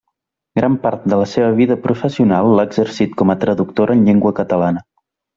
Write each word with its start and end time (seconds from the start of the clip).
Gran 0.59 0.75
part 0.85 1.03
de 1.11 1.17
la 1.19 1.25
seva 1.33 1.49
vida 1.59 1.77
professional 1.83 2.49
l'ha 2.59 2.65
exercit 2.69 3.13
com 3.19 3.33
a 3.33 3.35
traductora 3.43 3.99
en 3.99 4.01
llengua 4.07 4.33
catalana. 4.41 4.83